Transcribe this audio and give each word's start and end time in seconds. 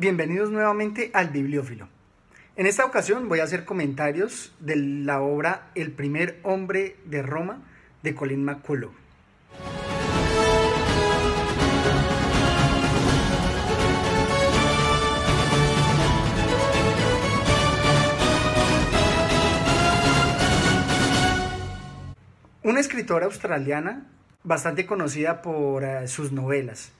Bienvenidos 0.00 0.50
nuevamente 0.50 1.10
al 1.12 1.28
Bibliófilo. 1.28 1.86
En 2.56 2.64
esta 2.64 2.86
ocasión 2.86 3.28
voy 3.28 3.40
a 3.40 3.44
hacer 3.44 3.66
comentarios 3.66 4.50
de 4.58 4.76
la 4.76 5.20
obra 5.20 5.68
El 5.74 5.92
primer 5.92 6.40
hombre 6.42 6.96
de 7.04 7.20
Roma 7.20 7.60
de 8.02 8.14
Colin 8.14 8.42
McCullough. 8.42 8.94
Una 22.62 22.80
escritora 22.80 23.26
australiana 23.26 24.06
bastante 24.44 24.86
conocida 24.86 25.42
por 25.42 25.84
eh, 25.84 26.08
sus 26.08 26.32
novelas. 26.32 26.90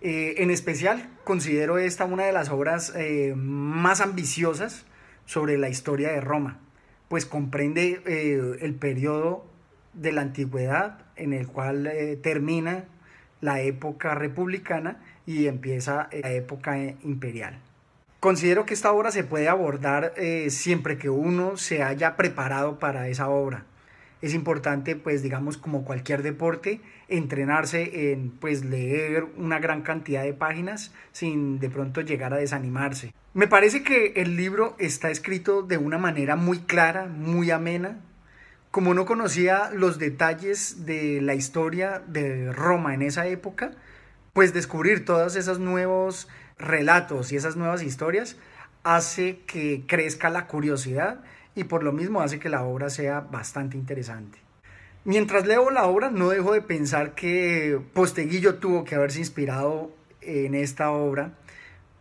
Eh, 0.00 0.36
en 0.38 0.50
especial 0.50 1.08
considero 1.24 1.78
esta 1.78 2.04
una 2.04 2.24
de 2.24 2.32
las 2.32 2.50
obras 2.50 2.92
eh, 2.94 3.34
más 3.36 4.00
ambiciosas 4.00 4.84
sobre 5.26 5.58
la 5.58 5.68
historia 5.68 6.12
de 6.12 6.20
Roma, 6.20 6.58
pues 7.08 7.26
comprende 7.26 8.00
el 8.62 8.74
periodo 8.76 9.44
de 9.92 10.12
la 10.12 10.22
antigüedad 10.22 11.00
en 11.16 11.32
el 11.32 11.48
cual 11.48 11.90
termina 12.22 12.84
la 13.40 13.60
época 13.60 14.14
republicana 14.14 15.02
y 15.26 15.46
empieza 15.48 16.08
la 16.12 16.32
época 16.32 16.78
imperial. 16.78 17.58
Considero 18.20 18.64
que 18.64 18.72
esta 18.72 18.92
obra 18.92 19.10
se 19.10 19.24
puede 19.24 19.48
abordar 19.48 20.14
siempre 20.48 20.96
que 20.96 21.10
uno 21.10 21.58
se 21.58 21.82
haya 21.82 22.16
preparado 22.16 22.78
para 22.78 23.08
esa 23.08 23.28
obra 23.28 23.66
es 24.20 24.34
importante, 24.34 24.96
pues 24.96 25.22
digamos, 25.22 25.56
como 25.56 25.84
cualquier 25.84 26.22
deporte, 26.22 26.80
entrenarse 27.08 28.12
en 28.12 28.30
pues 28.30 28.64
leer 28.64 29.26
una 29.36 29.58
gran 29.58 29.82
cantidad 29.82 30.22
de 30.24 30.34
páginas 30.34 30.92
sin 31.12 31.60
de 31.60 31.70
pronto 31.70 32.00
llegar 32.00 32.34
a 32.34 32.38
desanimarse. 32.38 33.12
Me 33.34 33.46
parece 33.46 33.82
que 33.82 34.14
el 34.16 34.36
libro 34.36 34.74
está 34.78 35.10
escrito 35.10 35.62
de 35.62 35.78
una 35.78 35.98
manera 35.98 36.34
muy 36.34 36.58
clara, 36.60 37.06
muy 37.06 37.50
amena. 37.50 38.00
Como 38.70 38.92
no 38.94 39.06
conocía 39.06 39.70
los 39.72 39.98
detalles 39.98 40.84
de 40.84 41.20
la 41.22 41.34
historia 41.34 42.02
de 42.06 42.52
Roma 42.52 42.94
en 42.94 43.02
esa 43.02 43.26
época, 43.26 43.70
pues 44.32 44.52
descubrir 44.52 45.04
todos 45.04 45.36
esos 45.36 45.58
nuevos 45.58 46.28
relatos 46.58 47.32
y 47.32 47.36
esas 47.36 47.56
nuevas 47.56 47.82
historias 47.82 48.36
hace 48.82 49.40
que 49.46 49.84
crezca 49.86 50.30
la 50.30 50.46
curiosidad 50.46 51.20
y 51.58 51.64
por 51.64 51.82
lo 51.82 51.90
mismo 51.92 52.20
hace 52.20 52.38
que 52.38 52.48
la 52.48 52.62
obra 52.62 52.88
sea 52.88 53.18
bastante 53.20 53.76
interesante. 53.76 54.38
Mientras 55.04 55.44
leo 55.44 55.70
la 55.70 55.86
obra 55.86 56.08
no 56.08 56.28
dejo 56.28 56.52
de 56.52 56.62
pensar 56.62 57.16
que 57.16 57.80
Posteguillo 57.94 58.56
tuvo 58.56 58.84
que 58.84 58.94
haberse 58.94 59.18
inspirado 59.18 59.90
en 60.20 60.54
esta 60.54 60.92
obra 60.92 61.32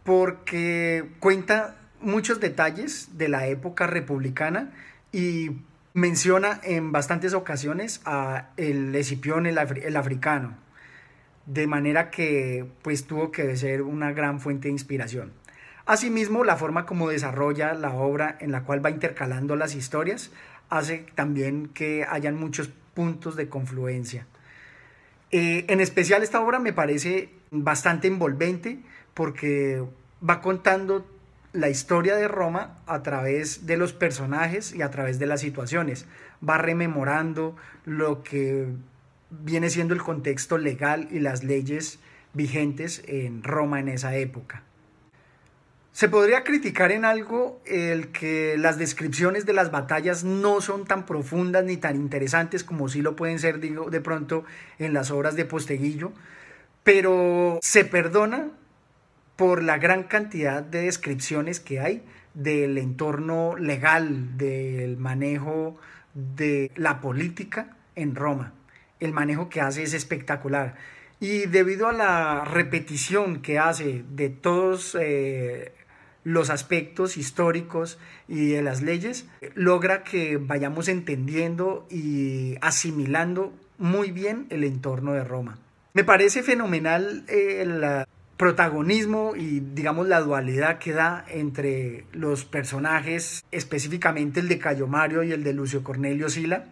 porque 0.03 1.09
cuenta 1.19 1.75
muchos 2.02 2.39
detalles 2.39 3.17
de 3.17 3.30
la 3.30 3.47
época 3.47 3.88
republicana 3.88 4.72
y 5.11 5.50
menciona 5.95 6.61
en 6.63 6.91
bastantes 6.91 7.33
ocasiones 7.33 8.02
a 8.05 8.50
el 8.58 8.94
Escipión 8.94 9.47
el, 9.47 9.58
el 9.58 9.95
africano, 9.95 10.55
de 11.47 11.66
manera 11.66 12.11
que 12.11 12.67
pues 12.83 13.08
tuvo 13.08 13.31
que 13.31 13.58
ser 13.58 13.81
una 13.81 14.11
gran 14.11 14.39
fuente 14.39 14.67
de 14.67 14.73
inspiración. 14.73 15.31
Asimismo, 15.88 16.43
la 16.43 16.57
forma 16.57 16.85
como 16.85 17.07
desarrolla 17.07 17.73
la 17.73 17.93
obra 17.93 18.38
en 18.41 18.52
la 18.52 18.63
cual 18.63 18.85
va 18.85 18.89
intercalando 18.89 19.55
las 19.55 19.73
historias 19.73 20.31
hace 20.69 21.05
también 21.16 21.69
que 21.69 22.05
hayan 22.07 22.35
muchos 22.35 22.69
puntos 22.94 23.38
de 23.38 23.47
confluencia. 23.47 24.27
Eh, 25.31 25.66
en 25.69 25.79
especial 25.79 26.23
esta 26.23 26.41
obra 26.41 26.59
me 26.59 26.73
parece 26.73 27.29
bastante 27.52 28.09
envolvente 28.09 28.79
porque 29.13 29.81
va 30.27 30.41
contando 30.41 31.05
la 31.53 31.69
historia 31.69 32.17
de 32.17 32.27
Roma 32.27 32.79
a 32.85 33.01
través 33.01 33.66
de 33.66 33.77
los 33.77 33.94
personajes 33.94 34.75
y 34.75 34.81
a 34.81 34.91
través 34.91 35.19
de 35.19 35.25
las 35.25 35.39
situaciones. 35.39 36.05
Va 36.47 36.57
rememorando 36.57 37.55
lo 37.85 38.23
que 38.23 38.67
viene 39.29 39.69
siendo 39.69 39.94
el 39.94 40.03
contexto 40.03 40.57
legal 40.57 41.07
y 41.12 41.19
las 41.19 41.45
leyes 41.45 42.00
vigentes 42.33 43.03
en 43.07 43.41
Roma 43.41 43.79
en 43.79 43.88
esa 43.88 44.17
época. 44.17 44.63
Se 45.97 46.09
podría 46.09 46.44
criticar 46.44 46.91
en 46.91 47.06
algo 47.06 47.59
el 47.66 48.09
que 48.09 48.56
las 48.59 48.78
descripciones 48.78 49.47
de 49.47 49.53
las 49.53 49.72
batallas 49.72 50.24
no 50.24 50.62
son 50.62 50.85
tan 50.85 51.08
profundas 51.08 51.63
ni 51.63 51.75
tan 51.75 51.96
interesantes 51.96 52.63
como 52.63 52.88
sí 52.88 53.02
lo 53.02 53.16
pueden 53.16 53.40
ser 53.40 53.59
digo, 53.59 53.90
de 53.90 54.00
pronto 54.00 54.46
en 54.78 54.94
las 54.94 55.09
obras 55.09 55.36
de 55.36 55.46
Posteguillo, 55.46 56.12
pero 56.84 57.57
se 57.63 57.84
perdona 57.84 58.50
por 59.38 59.63
la 59.63 59.80
gran 59.80 60.03
cantidad 60.03 60.62
de 60.62 60.84
descripciones 60.84 61.59
que 61.59 61.80
hay 61.80 62.03
del 62.36 62.78
entorno 62.78 63.56
legal, 63.57 64.38
del 64.38 64.97
manejo 64.97 65.80
de 66.13 66.69
la 66.75 67.02
política 67.02 67.75
en 67.96 68.13
Roma. 68.13 68.53
El 69.00 69.13
manejo 69.13 69.50
que 69.50 69.62
hace 69.62 69.81
es 69.81 69.96
espectacular. 69.96 70.75
Y 71.19 71.47
debido 71.47 71.88
a 71.88 71.91
la 71.91 72.46
repetición 72.46 73.41
que 73.41 73.57
hace 73.57 74.03
de 74.07 74.30
todos 74.30 74.96
eh, 75.02 75.74
los 76.27 76.49
aspectos 76.49 77.15
históricos 77.15 77.97
y 78.27 78.49
de 78.49 78.61
las 78.61 78.81
leyes, 78.81 79.27
logra 79.55 80.03
que 80.03 80.35
vayamos 80.35 80.89
entendiendo 80.89 81.88
y 81.89 82.55
asimilando 82.59 83.53
muy 83.77 84.11
bien 84.11 84.45
el 84.49 84.65
entorno 84.65 85.13
de 85.13 85.23
Roma. 85.23 85.57
Me 85.93 86.03
parece 86.03 86.43
fenomenal 86.43 87.23
el 87.29 88.05
protagonismo 88.35 89.38
y 89.38 89.61
digamos 89.61 90.09
la 90.09 90.19
dualidad 90.19 90.79
que 90.79 90.91
da 90.91 91.23
entre 91.29 92.03
los 92.11 92.44
personajes, 92.44 93.45
específicamente 93.51 94.41
el 94.41 94.49
de 94.49 94.59
Cayo 94.59 94.85
Mario 94.85 95.23
y 95.23 95.31
el 95.31 95.45
de 95.45 95.53
Lucio 95.53 95.81
Cornelio 95.81 96.27
Sila, 96.27 96.65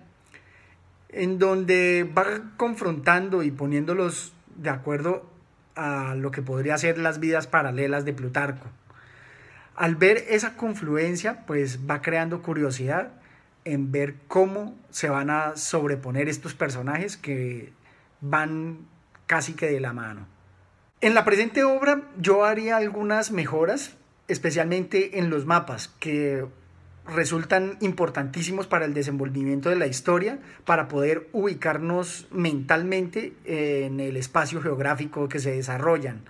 en 1.07 1.39
donde 1.39 2.03
va 2.03 2.25
confrontando 2.57 3.41
y 3.41 3.51
poniéndolos 3.51 4.33
de 4.57 4.69
acuerdo 4.69 5.29
a 5.75 6.13
lo 6.15 6.31
que 6.31 6.41
podría 6.41 6.77
ser 6.77 6.97
las 6.97 7.21
vidas 7.21 7.47
paralelas 7.47 8.03
de 8.03 8.11
Plutarco. 8.11 8.67
Al 9.75 9.95
ver 9.95 10.23
esa 10.29 10.55
confluencia, 10.55 11.45
pues 11.45 11.79
va 11.89 12.01
creando 12.01 12.41
curiosidad 12.41 13.11
en 13.65 13.91
ver 13.91 14.15
cómo 14.27 14.75
se 14.89 15.09
van 15.09 15.29
a 15.29 15.57
sobreponer 15.57 16.29
estos 16.29 16.53
personajes 16.53 17.17
que 17.17 17.73
van 18.21 18.79
casi 19.25 19.53
que 19.53 19.67
de 19.67 19.79
la 19.79 19.91
mano. 19.91 20.27
En 21.01 21.13
la 21.13 21.25
presente 21.25 21.63
obra 21.63 22.03
yo 22.17 22.45
haría 22.45 22.77
algunas 22.77 23.31
mejoras, 23.31 23.97
especialmente 24.27 25.19
en 25.19 25.29
los 25.29 25.45
mapas, 25.45 25.89
que 25.99 26.45
resultan 27.05 27.77
importantísimos 27.81 28.67
para 28.67 28.85
el 28.85 28.93
desenvolvimiento 28.93 29.69
de 29.69 29.75
la 29.75 29.87
historia, 29.87 30.39
para 30.63 30.87
poder 30.87 31.27
ubicarnos 31.33 32.27
mentalmente 32.31 33.33
en 33.45 33.99
el 33.99 34.15
espacio 34.15 34.61
geográfico 34.61 35.27
que 35.27 35.39
se 35.39 35.51
desarrollan 35.51 36.23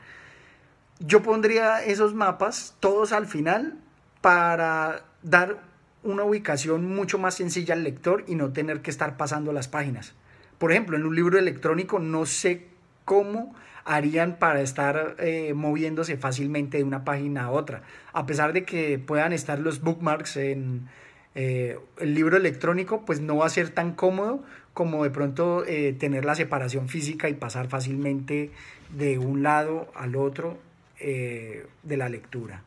yo 1.00 1.22
pondría 1.22 1.84
esos 1.84 2.14
mapas 2.14 2.76
todos 2.80 3.12
al 3.12 3.28
final 3.28 3.78
para 4.22 5.04
dar 5.24 5.60
una 6.04 6.24
ubicación 6.24 6.86
mucho 6.86 7.18
más 7.18 7.36
sencilla 7.36 7.74
al 7.74 7.84
lector 7.84 8.24
y 8.28 8.36
no 8.36 8.54
tener 8.54 8.82
que 8.82 8.92
estar 8.92 9.18
pasando 9.18 9.52
las 9.52 9.68
páginas. 9.68 10.14
Por 10.58 10.72
ejemplo, 10.72 10.96
en 10.96 11.06
un 11.06 11.16
libro 11.16 11.38
electrónico 11.38 12.00
no 12.00 12.26
sé 12.26 12.68
cómo 13.04 13.54
harían 13.84 14.38
para 14.40 14.62
estar 14.62 15.16
eh, 15.20 15.54
moviéndose 15.54 16.18
fácilmente 16.18 16.78
de 16.78 16.84
una 16.84 17.04
página 17.04 17.46
a 17.46 17.52
otra. 17.52 17.84
A 18.14 18.26
pesar 18.26 18.54
de 18.54 18.64
que 18.64 18.98
puedan 19.00 19.34
estar 19.34 19.60
los 19.60 19.82
bookmarks 19.82 20.38
en 20.38 20.88
eh, 21.36 21.78
el 22.00 22.16
libro 22.16 22.38
electrónico, 22.38 23.06
pues 23.06 23.20
no 23.20 23.38
va 23.38 23.46
a 23.46 23.50
ser 23.50 23.70
tan 23.70 23.94
cómodo 23.94 24.44
como 24.74 25.04
de 25.04 25.10
pronto 25.10 25.66
eh, 25.66 25.94
tener 25.94 26.26
la 26.26 26.36
separación 26.36 26.90
física 26.90 27.30
y 27.30 27.34
pasar 27.34 27.68
fácilmente 27.68 28.52
de 28.96 29.20
un 29.20 29.44
lado 29.44 29.92
al 29.96 30.16
otro 30.16 30.58
eh, 31.08 31.68
de 31.84 31.98
la 31.98 32.10
lectura. 32.10 32.64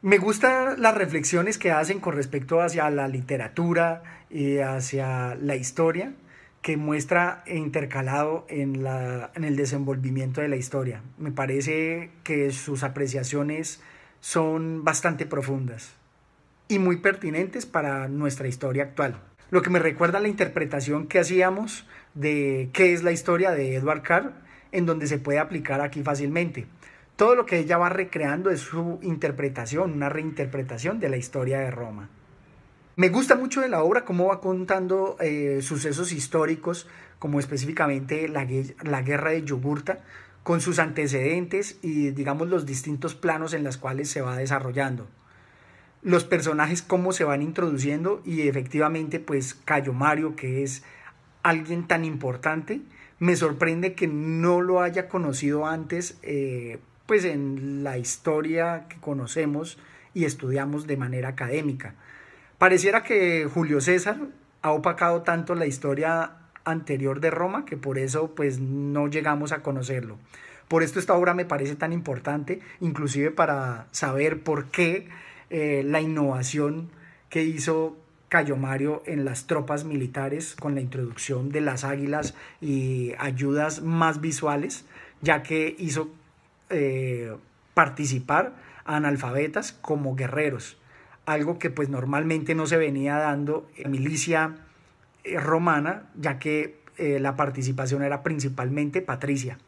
Me 0.00 0.18
gustan 0.18 0.80
las 0.80 0.94
reflexiones 0.94 1.58
que 1.58 1.72
hacen 1.72 1.98
con 1.98 2.14
respecto 2.14 2.60
hacia 2.60 2.88
la 2.90 3.08
literatura 3.08 4.04
y 4.30 4.58
hacia 4.58 5.34
la 5.34 5.56
historia 5.56 6.12
que 6.62 6.76
muestra 6.76 7.42
intercalado 7.48 8.46
en, 8.48 8.86
el 9.34 9.56
desenvolvimiento 9.56 10.40
de 10.40 10.46
la 10.46 10.54
historia. 10.54 11.02
Me 11.18 11.32
parece 11.32 12.12
que 12.22 12.52
sus 12.52 12.84
apreciaciones 12.84 13.80
son 14.20 14.84
bastante 14.84 15.26
profundas 15.26 15.96
y 16.68 16.78
muy 16.78 16.98
pertinentes 16.98 17.66
para 17.66 18.06
nuestra 18.06 18.46
historia 18.46 18.84
actual. 18.84 19.20
Lo 19.50 19.62
que 19.62 19.70
me 19.70 19.80
recuerda 19.80 20.20
la 20.20 20.28
interpretación 20.28 21.08
que 21.08 21.18
hacíamos 21.18 21.84
de 22.14 22.70
qué 22.72 22.92
es 22.92 23.02
la 23.02 23.10
historia 23.10 23.50
de 23.50 23.74
Edward 23.74 24.02
Carr, 24.02 24.34
en 24.70 24.86
donde 24.86 25.08
se 25.08 25.18
puede 25.18 25.40
aplicar 25.40 25.80
aquí 25.80 26.04
fácilmente. 26.04 26.66
Todo 27.16 27.34
lo 27.34 27.46
que 27.46 27.58
ella 27.58 27.78
va 27.78 27.88
recreando 27.88 28.50
es 28.50 28.60
su 28.60 28.98
interpretación, 29.00 29.92
una 29.92 30.10
reinterpretación 30.10 31.00
de 31.00 31.08
la 31.08 31.16
historia 31.16 31.60
de 31.60 31.70
Roma. 31.70 32.10
Me 32.96 33.08
gusta 33.08 33.36
mucho 33.36 33.62
de 33.62 33.70
la 33.70 33.82
obra 33.82 34.04
cómo 34.04 34.26
va 34.26 34.40
contando 34.42 35.16
eh, 35.20 35.60
sucesos 35.62 36.12
históricos, 36.12 36.86
como 37.18 37.40
específicamente 37.40 38.28
la, 38.28 38.44
guerra 39.02 39.30
de 39.30 39.44
Yugurta, 39.44 40.00
con 40.42 40.60
sus 40.60 40.78
antecedentes 40.78 41.78
y 41.82 42.10
digamos 42.10 42.48
los 42.48 42.66
distintos 42.66 43.14
planos 43.14 43.54
en 43.54 43.64
los 43.64 43.78
cuales 43.78 44.10
se 44.10 44.20
va 44.20 44.36
desarrollando. 44.36 45.06
Los 46.02 46.24
personajes 46.24 46.82
cómo 46.82 47.12
se 47.12 47.24
van 47.24 47.40
introduciendo 47.40 48.20
y 48.24 48.46
efectivamente 48.46 49.20
pues 49.20 49.54
Cayo 49.54 49.94
Mario 49.94 50.36
que 50.36 50.62
es 50.62 50.82
alguien 51.42 51.86
tan 51.86 52.04
importante, 52.04 52.82
me 53.18 53.36
sorprende 53.36 53.94
que 53.94 54.06
no 54.06 54.60
lo 54.60 54.82
haya 54.82 55.08
conocido 55.08 55.66
antes 55.66 56.18
eh, 56.22 56.78
pues 57.06 57.24
en 57.24 57.84
la 57.84 57.98
historia 57.98 58.86
que 58.88 58.96
conocemos 59.00 59.78
y 60.14 60.24
estudiamos 60.24 60.86
de 60.86 60.96
manera 60.96 61.28
académica. 61.28 61.94
Pareciera 62.58 63.02
que 63.02 63.48
Julio 63.52 63.80
César 63.80 64.16
ha 64.62 64.72
opacado 64.72 65.22
tanto 65.22 65.54
la 65.54 65.66
historia 65.66 66.32
anterior 66.64 67.20
de 67.20 67.30
Roma 67.30 67.64
que 67.64 67.76
por 67.76 67.98
eso 67.98 68.34
pues 68.34 68.58
no 68.58 69.08
llegamos 69.08 69.52
a 69.52 69.62
conocerlo. 69.62 70.18
Por 70.68 70.82
esto 70.82 70.98
esta 70.98 71.14
obra 71.14 71.34
me 71.34 71.44
parece 71.44 71.76
tan 71.76 71.92
importante, 71.92 72.60
inclusive 72.80 73.30
para 73.30 73.86
saber 73.92 74.40
por 74.40 74.66
qué 74.66 75.08
eh, 75.50 75.82
la 75.84 76.00
innovación 76.00 76.90
que 77.28 77.44
hizo 77.44 77.96
Cayo 78.28 78.56
Mario 78.56 79.02
en 79.06 79.24
las 79.24 79.46
tropas 79.46 79.84
militares 79.84 80.56
con 80.58 80.74
la 80.74 80.80
introducción 80.80 81.50
de 81.50 81.60
las 81.60 81.84
águilas 81.84 82.34
y 82.60 83.12
ayudas 83.18 83.82
más 83.82 84.20
visuales, 84.20 84.84
ya 85.22 85.44
que 85.44 85.76
hizo 85.78 86.10
eh, 86.70 87.36
participar 87.74 88.54
a 88.84 88.96
analfabetas 88.96 89.72
como 89.72 90.16
guerreros, 90.16 90.78
algo 91.26 91.58
que 91.58 91.70
pues 91.70 91.88
normalmente 91.88 92.54
no 92.54 92.66
se 92.66 92.76
venía 92.76 93.16
dando 93.16 93.68
en 93.76 93.90
milicia 93.90 94.56
eh, 95.24 95.38
romana, 95.38 96.04
ya 96.16 96.38
que 96.38 96.80
eh, 96.98 97.18
la 97.20 97.36
participación 97.36 98.02
era 98.02 98.22
principalmente 98.22 99.02
patricia 99.02 99.58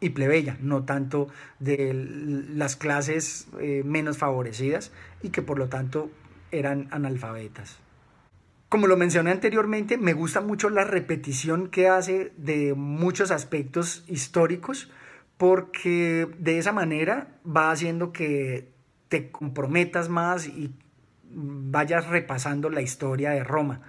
y 0.00 0.10
plebeya, 0.10 0.58
no 0.60 0.84
tanto 0.84 1.28
de 1.58 1.94
las 1.94 2.76
clases 2.76 3.48
menos 3.84 4.18
favorecidas 4.18 4.92
y 5.22 5.30
que 5.30 5.40
por 5.40 5.58
lo 5.58 5.68
tanto 5.68 6.10
eran 6.50 6.88
analfabetas. 6.90 7.78
Como 8.68 8.88
lo 8.88 8.96
mencioné 8.96 9.30
anteriormente, 9.30 9.96
me 9.96 10.12
gusta 10.12 10.40
mucho 10.40 10.70
la 10.70 10.82
repetición 10.82 11.68
que 11.68 11.88
hace 11.88 12.32
de 12.36 12.74
muchos 12.74 13.30
aspectos 13.30 14.04
históricos, 14.08 14.90
porque 15.36 16.28
de 16.38 16.58
esa 16.58 16.72
manera 16.72 17.28
va 17.46 17.70
haciendo 17.70 18.12
que 18.12 18.68
te 19.08 19.30
comprometas 19.30 20.08
más 20.08 20.46
y 20.46 20.72
vayas 21.30 22.06
repasando 22.08 22.70
la 22.70 22.80
historia 22.80 23.30
de 23.30 23.44
Roma, 23.44 23.82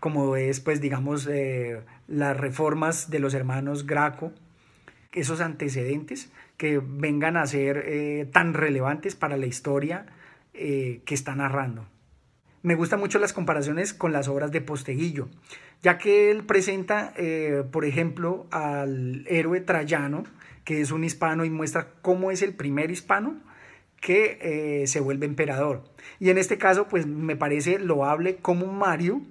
como 0.00 0.36
es, 0.36 0.60
pues, 0.60 0.80
digamos, 0.80 1.26
eh, 1.26 1.80
las 2.06 2.36
reformas 2.36 3.10
de 3.10 3.18
los 3.18 3.34
hermanos 3.34 3.86
Graco, 3.86 4.32
esos 5.12 5.40
antecedentes 5.40 6.30
que 6.56 6.80
vengan 6.84 7.36
a 7.36 7.46
ser 7.46 7.84
eh, 7.86 8.28
tan 8.32 8.54
relevantes 8.54 9.14
para 9.14 9.36
la 9.36 9.46
historia 9.46 10.06
eh, 10.54 11.02
que 11.04 11.14
está 11.14 11.34
narrando. 11.34 11.86
Me 12.62 12.74
gustan 12.74 13.00
mucho 13.00 13.18
las 13.18 13.32
comparaciones 13.32 13.94
con 13.94 14.12
las 14.12 14.28
obras 14.28 14.50
de 14.50 14.60
Posteguillo, 14.60 15.28
ya 15.80 15.96
que 15.96 16.32
él 16.32 16.44
presenta, 16.44 17.14
por 17.70 17.84
ejemplo, 17.84 18.48
al 18.50 19.24
héroe 19.28 19.60
Trayano, 19.60 20.24
que 20.68 20.82
es 20.82 20.90
un 20.90 21.02
hispano 21.02 21.46
y 21.46 21.50
muestra 21.50 21.94
cómo 22.02 22.30
es 22.30 22.42
el 22.42 22.52
primer 22.52 22.90
hispano 22.90 23.40
que 24.02 24.38
eh, 24.42 24.86
se 24.86 25.00
vuelve 25.00 25.24
emperador. 25.24 25.82
Y 26.20 26.28
en 26.28 26.36
este 26.36 26.58
caso, 26.58 26.88
pues 26.88 27.06
me 27.06 27.36
parece 27.36 27.78
loable 27.78 28.36
como 28.36 28.66
Mario, 28.66 29.22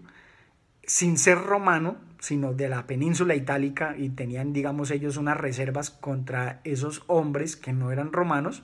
sin 0.81 1.19
ser 1.19 1.37
romano, 1.37 1.97
sino 2.19 2.55
de 2.55 2.69
la 2.69 2.87
península 2.87 3.35
itálica, 3.35 3.93
y 3.95 4.09
tenían, 4.09 4.51
digamos, 4.51 4.89
ellos 4.89 5.15
unas 5.15 5.37
reservas 5.37 5.91
contra 5.91 6.59
esos 6.63 7.03
hombres 7.05 7.55
que 7.55 7.71
no 7.71 7.91
eran 7.91 8.13
romanos, 8.13 8.63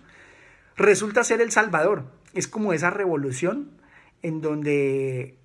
resulta 0.76 1.24
ser 1.24 1.42
el 1.42 1.52
Salvador. 1.52 2.06
Es 2.34 2.48
como 2.48 2.74
esa 2.74 2.90
revolución 2.90 3.70
en 4.24 4.42
donde 4.42 5.38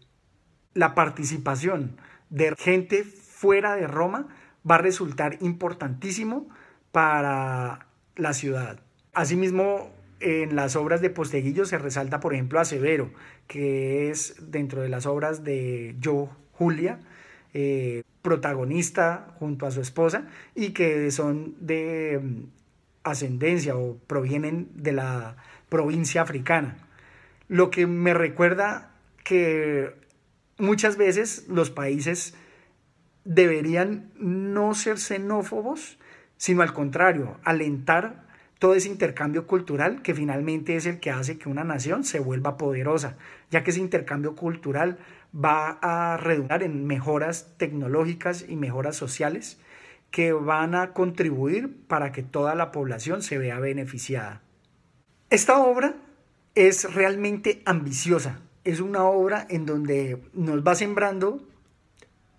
la 0.73 0.95
participación 0.95 1.99
de 2.31 2.55
gente 2.57 3.05
fuera 3.05 3.77
de 3.77 3.87
Roma 3.87 4.29
va 4.69 4.77
a 4.77 4.79
resultar 4.79 5.37
importantísimo 5.43 6.49
para 6.93 7.87
la 8.17 8.33
ciudad. 8.35 8.81
Asimismo, 9.15 9.91
en 10.21 10.57
las 10.57 10.77
obras 10.77 11.01
de 11.01 11.11
Posteguillo 11.11 11.65
se 11.65 11.79
resalta, 11.79 12.21
por 12.21 12.35
ejemplo, 12.35 12.61
a 12.61 12.65
Severo, 12.65 13.11
que 13.47 14.11
es 14.11 14.35
dentro 14.51 14.83
de 14.83 14.89
las 14.89 15.07
obras 15.07 15.45
de 15.45 15.95
Yo, 16.01 16.31
Julia, 16.53 17.01
eh, 17.55 18.03
protagonista 18.23 19.35
junto 19.39 19.67
a 19.67 19.71
su 19.71 19.81
esposa 19.81 20.29
y 20.55 20.71
que 20.71 21.11
son 21.11 21.55
de 21.61 22.21
mm, 22.23 22.43
ascendencia 23.05 23.77
o 23.77 23.97
provienen 24.07 24.69
de 24.75 24.93
la 24.93 25.37
provincia 25.69 26.23
africana. 26.23 26.77
Lo 27.49 27.71
que 27.71 27.87
me 27.87 28.13
recuerda 28.13 28.93
que 29.25 29.95
muchas 30.59 30.97
veces 30.97 31.47
los 31.49 31.71
países 31.71 32.35
deberían 33.25 34.11
no 34.19 34.75
ser 34.75 34.99
xenófobos, 34.99 35.99
sino 36.39 36.63
al 36.63 36.73
contrario, 36.73 37.37
alentar 37.45 38.27
todo 38.59 38.75
ese 38.75 38.89
intercambio 38.89 39.47
cultural 39.47 40.03
que 40.03 40.15
finalmente 40.15 40.77
es 40.77 40.87
el 40.87 40.99
que 40.99 41.11
hace 41.11 41.39
que 41.39 41.49
una 41.49 41.65
nación 41.65 42.05
se 42.05 42.19
vuelva 42.19 42.57
poderosa, 42.57 43.17
ya 43.51 43.63
que 43.63 43.71
ese 43.71 43.81
intercambio 43.81 44.35
cultural 44.35 44.99
va 45.35 45.79
a 45.83 46.17
redundar 46.17 46.63
en 46.63 46.87
mejoras 46.87 47.55
tecnológicas 47.57 48.47
y 48.49 48.57
mejoras 48.57 48.97
sociales 48.97 49.61
que 50.11 50.33
van 50.33 50.75
a 50.75 50.93
contribuir 50.93 51.77
para 51.87 52.13
que 52.13 52.23
toda 52.23 52.55
la 52.55 52.73
población 52.73 53.23
se 53.23 53.39
vea 53.39 53.61
beneficiada. 53.61 54.41
Esta 55.31 55.59
obra 55.59 55.97
es 56.55 56.93
realmente 56.95 57.63
ambiciosa, 57.67 58.41
es 58.65 58.81
una 58.81 59.05
obra 59.05 59.47
en 59.51 59.67
donde 59.67 60.23
nos 60.33 60.67
va 60.67 60.75
sembrando 60.75 61.47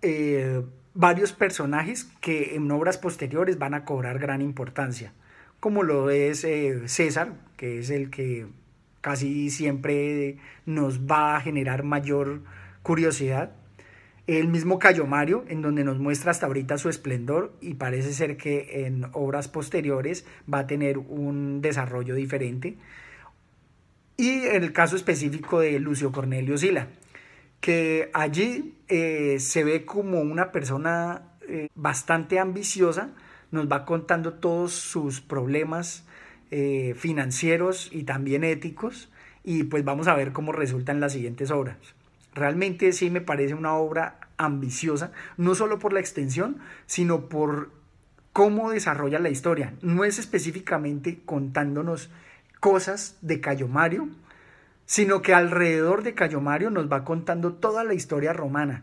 eh, 0.02 0.62
varios 0.94 1.32
personajes 1.32 2.04
que 2.20 2.54
en 2.56 2.70
obras 2.70 2.98
posteriores 2.98 3.58
van 3.58 3.74
a 3.74 3.84
cobrar 3.84 4.18
gran 4.18 4.42
importancia, 4.42 5.12
como 5.60 5.82
lo 5.82 6.10
es 6.10 6.44
eh, 6.44 6.88
César, 6.88 7.34
que 7.56 7.78
es 7.78 7.90
el 7.90 8.10
que 8.10 8.46
casi 9.00 9.50
siempre 9.50 10.38
nos 10.66 11.00
va 11.00 11.36
a 11.36 11.40
generar 11.40 11.82
mayor 11.82 12.42
curiosidad. 12.82 13.52
El 14.26 14.48
mismo 14.48 14.78
Cayo 14.78 15.06
Mario, 15.06 15.44
en 15.48 15.60
donde 15.60 15.82
nos 15.82 15.98
muestra 15.98 16.30
hasta 16.30 16.46
ahorita 16.46 16.78
su 16.78 16.88
esplendor 16.88 17.52
y 17.60 17.74
parece 17.74 18.12
ser 18.12 18.36
que 18.36 18.86
en 18.86 19.06
obras 19.12 19.48
posteriores 19.48 20.24
va 20.52 20.60
a 20.60 20.66
tener 20.66 20.98
un 20.98 21.60
desarrollo 21.62 22.14
diferente. 22.14 22.76
Y 24.16 24.44
el 24.44 24.72
caso 24.72 24.96
específico 24.96 25.60
de 25.60 25.80
Lucio 25.80 26.12
Cornelio 26.12 26.58
Sila, 26.58 26.88
que 27.60 28.10
allí 28.14 28.74
eh, 28.88 29.38
se 29.38 29.64
ve 29.64 29.84
como 29.84 30.20
una 30.20 30.52
persona 30.52 31.22
eh, 31.48 31.68
bastante 31.74 32.38
ambiciosa, 32.38 33.10
nos 33.50 33.70
va 33.70 33.84
contando 33.84 34.34
todos 34.34 34.72
sus 34.72 35.20
problemas 35.20 36.04
eh, 36.50 36.94
financieros 36.96 37.88
y 37.92 38.04
también 38.04 38.44
éticos, 38.44 39.10
y 39.44 39.64
pues 39.64 39.84
vamos 39.84 40.08
a 40.08 40.14
ver 40.14 40.32
cómo 40.32 40.52
resultan 40.52 41.00
las 41.00 41.12
siguientes 41.12 41.50
obras. 41.50 41.76
Realmente 42.34 42.92
sí 42.92 43.10
me 43.10 43.20
parece 43.20 43.54
una 43.54 43.74
obra 43.74 44.18
ambiciosa, 44.36 45.12
no 45.36 45.54
solo 45.54 45.78
por 45.78 45.92
la 45.92 46.00
extensión, 46.00 46.58
sino 46.86 47.28
por 47.28 47.70
cómo 48.32 48.70
desarrolla 48.70 49.18
la 49.18 49.30
historia. 49.30 49.74
No 49.82 50.04
es 50.04 50.18
específicamente 50.18 51.20
contándonos 51.24 52.10
cosas 52.60 53.18
de 53.22 53.40
Cayo 53.40 53.68
Mario, 53.68 54.08
sino 54.90 55.22
que 55.22 55.34
alrededor 55.34 56.02
de 56.02 56.14
Cayo 56.14 56.40
Mario 56.40 56.68
nos 56.68 56.90
va 56.90 57.04
contando 57.04 57.52
toda 57.52 57.84
la 57.84 57.94
historia 57.94 58.32
romana. 58.32 58.82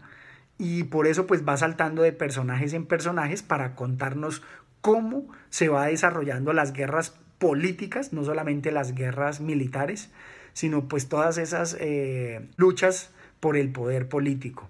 Y 0.57 0.85
por 0.85 1.05
eso 1.05 1.27
pues 1.27 1.45
va 1.45 1.57
saltando 1.57 2.01
de 2.01 2.13
personajes 2.13 2.71
en 2.71 2.85
personajes 2.85 3.43
para 3.43 3.75
contarnos 3.75 4.41
cómo 4.79 5.27
se 5.49 5.67
va 5.67 5.87
desarrollando 5.87 6.53
las 6.53 6.71
guerras 6.71 7.19
políticas, 7.39 8.13
no 8.13 8.23
solamente 8.23 8.71
las 8.71 8.95
guerras 8.95 9.41
militares, 9.41 10.09
sino 10.53 10.87
pues 10.87 11.09
todas 11.09 11.37
esas 11.37 11.75
eh, 11.77 12.47
luchas 12.55 13.11
por 13.41 13.57
el 13.57 13.73
poder 13.73 14.07
político, 14.07 14.69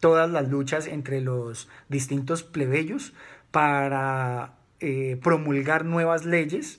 todas 0.00 0.30
las 0.30 0.50
luchas 0.50 0.86
entre 0.86 1.22
los 1.22 1.70
distintos 1.88 2.42
plebeyos 2.42 3.14
para 3.52 4.52
eh, 4.80 5.18
promulgar 5.22 5.86
nuevas 5.86 6.26
leyes 6.26 6.78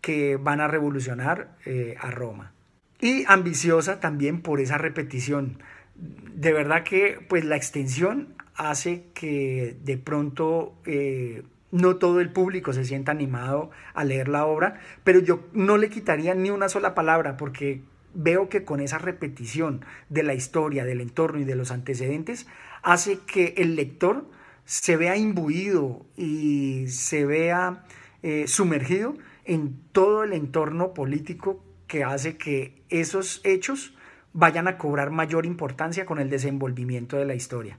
que 0.00 0.36
van 0.36 0.60
a 0.60 0.68
revolucionar 0.68 1.56
eh, 1.66 1.96
a 1.98 2.12
Roma 2.12 2.52
y 3.00 3.24
ambiciosa 3.26 4.00
también 4.00 4.40
por 4.40 4.60
esa 4.60 4.78
repetición. 4.78 5.62
De 5.94 6.52
verdad 6.52 6.84
que 6.84 7.18
pues 7.28 7.44
la 7.44 7.56
extensión 7.56 8.34
hace 8.54 9.04
que 9.14 9.76
de 9.84 9.96
pronto 9.96 10.74
eh, 10.84 11.42
no 11.70 11.96
todo 11.96 12.20
el 12.20 12.30
público 12.30 12.72
se 12.72 12.84
sienta 12.84 13.12
animado 13.12 13.70
a 13.94 14.04
leer 14.04 14.28
la 14.28 14.46
obra, 14.46 14.80
pero 15.04 15.20
yo 15.20 15.46
no 15.52 15.76
le 15.76 15.88
quitaría 15.88 16.34
ni 16.34 16.50
una 16.50 16.68
sola 16.68 16.94
palabra 16.94 17.36
porque 17.36 17.82
veo 18.14 18.48
que 18.48 18.64
con 18.64 18.80
esa 18.80 18.98
repetición 18.98 19.84
de 20.08 20.22
la 20.22 20.34
historia, 20.34 20.84
del 20.84 21.00
entorno 21.00 21.40
y 21.40 21.44
de 21.44 21.54
los 21.54 21.70
antecedentes, 21.70 22.46
hace 22.82 23.18
que 23.20 23.54
el 23.56 23.76
lector 23.76 24.26
se 24.64 24.96
vea 24.96 25.16
imbuido 25.16 26.04
y 26.16 26.86
se 26.88 27.24
vea 27.24 27.84
eh, 28.22 28.44
sumergido 28.46 29.14
en 29.44 29.80
todo 29.92 30.24
el 30.24 30.32
entorno 30.32 30.92
político 30.92 31.62
que 31.90 32.04
hace 32.04 32.36
que 32.36 32.80
esos 32.88 33.40
hechos 33.42 33.92
vayan 34.32 34.68
a 34.68 34.78
cobrar 34.78 35.10
mayor 35.10 35.44
importancia 35.44 36.06
con 36.06 36.20
el 36.20 36.30
desenvolvimiento 36.30 37.16
de 37.16 37.24
la 37.24 37.34
historia. 37.34 37.78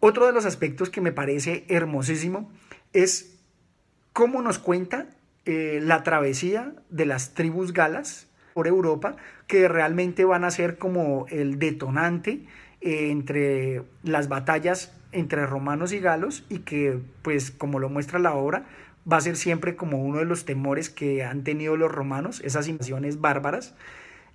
Otro 0.00 0.26
de 0.26 0.32
los 0.32 0.44
aspectos 0.44 0.90
que 0.90 1.00
me 1.00 1.12
parece 1.12 1.64
hermosísimo 1.68 2.50
es 2.92 3.38
cómo 4.12 4.42
nos 4.42 4.58
cuenta 4.58 5.06
eh, 5.44 5.78
la 5.80 6.02
travesía 6.02 6.74
de 6.90 7.06
las 7.06 7.34
tribus 7.34 7.72
galas 7.72 8.26
por 8.52 8.66
Europa, 8.66 9.14
que 9.46 9.68
realmente 9.68 10.24
van 10.24 10.42
a 10.42 10.50
ser 10.50 10.76
como 10.76 11.26
el 11.28 11.60
detonante 11.60 12.46
eh, 12.80 13.10
entre 13.12 13.84
las 14.02 14.28
batallas 14.28 14.92
entre 15.12 15.46
romanos 15.46 15.92
y 15.92 16.00
galos 16.00 16.44
y 16.48 16.58
que, 16.58 16.98
pues 17.22 17.52
como 17.52 17.78
lo 17.78 17.88
muestra 17.90 18.18
la 18.18 18.34
obra, 18.34 18.66
va 19.10 19.16
a 19.16 19.20
ser 19.20 19.36
siempre 19.36 19.76
como 19.76 19.98
uno 19.98 20.18
de 20.18 20.24
los 20.24 20.44
temores 20.44 20.90
que 20.90 21.24
han 21.24 21.44
tenido 21.44 21.76
los 21.76 21.90
romanos, 21.90 22.40
esas 22.44 22.68
invasiones 22.68 23.20
bárbaras, 23.20 23.74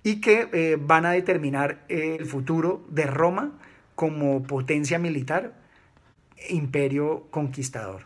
y 0.02 0.20
que 0.20 0.48
eh, 0.52 0.76
van 0.78 1.06
a 1.06 1.12
determinar 1.12 1.84
el 1.88 2.26
futuro 2.26 2.84
de 2.90 3.06
Roma 3.06 3.52
como 3.94 4.42
potencia 4.42 4.98
militar, 4.98 5.54
imperio 6.48 7.26
conquistador. 7.30 8.02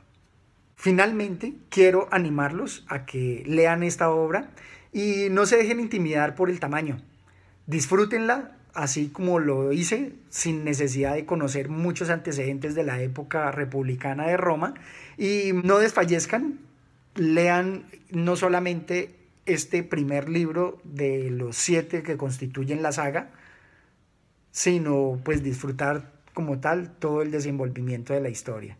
Finalmente, 0.77 1.55
quiero 1.71 2.07
animarlos 2.13 2.85
a 2.89 3.05
que 3.05 3.43
lean 3.47 3.83
esta 3.83 4.11
obra 4.11 4.51
y 4.93 5.27
no 5.31 5.45
se 5.47 5.57
dejen 5.57 5.81
intimidar 5.81 6.37
por 6.37 6.51
el 6.51 6.61
tamaño. 6.61 7.03
Disfrútenla 7.67 8.58
así 8.75 9.09
como 9.09 9.39
lo 9.39 9.73
hice, 9.73 10.13
sin 10.31 10.65
necesidad 10.65 11.15
de 11.15 11.27
conocer 11.27 11.69
muchos 11.69 12.11
antecedentes 12.11 12.75
de 12.75 12.85
la 12.85 13.01
época 13.01 13.51
republicana 13.51 14.27
de 14.27 14.37
Roma, 14.37 14.75
y 15.17 15.53
no 15.53 15.79
desfallezcan, 15.79 16.59
lean 17.15 17.85
no 18.11 18.37
solamente 18.37 19.15
este 19.47 19.83
primer 19.83 20.29
libro 20.29 20.79
de 20.85 21.31
los 21.31 21.57
siete 21.57 22.03
que 22.03 22.17
constituyen 22.17 22.83
la 22.83 22.93
saga, 22.93 23.31
sino 24.51 25.19
pues 25.25 25.43
disfrutar 25.43 26.13
como 26.35 26.61
tal 26.61 26.93
todo 26.99 27.23
el 27.23 27.31
desenvolvimiento 27.31 28.13
de 28.13 28.21
la 28.21 28.29
historia. 28.29 28.77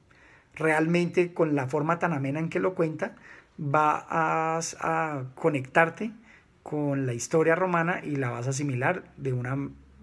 Realmente 0.55 1.33
con 1.33 1.55
la 1.55 1.67
forma 1.69 1.99
tan 1.99 2.13
amena 2.13 2.39
en 2.39 2.51
que 2.51 2.61
lo 2.61 2.75
cuenta, 2.75 3.17
vas 3.57 4.77
a 4.81 5.25
conectarte 5.35 6.13
con 6.69 7.07
la 7.07 7.15
historia 7.15 7.55
romana 7.55 8.03
y 8.05 8.17
la 8.17 8.29
vas 8.29 8.47
a 8.47 8.51
asimilar 8.51 9.03
de 9.17 9.33
una 9.33 9.57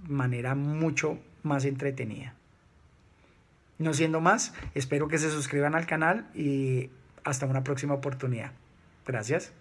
manera 0.08 0.56
mucho 0.56 1.20
más 1.44 1.64
entretenida. 1.64 2.34
No 3.78 3.94
siendo 3.94 4.20
más, 4.20 4.52
espero 4.74 5.08
que 5.08 5.20
se 5.20 5.30
suscriban 5.30 5.76
al 5.76 5.86
canal 5.86 6.26
y 6.34 6.90
hasta 7.24 7.46
una 7.46 7.64
próxima 7.64 7.94
oportunidad. 7.94 8.52
Gracias. 9.06 9.54